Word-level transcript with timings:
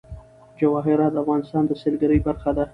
جواهرات 0.59 1.11
د 1.13 1.17
افغانستان 1.23 1.63
د 1.67 1.71
سیلګرۍ 1.81 2.19
برخه 2.27 2.51
ده. 2.57 2.63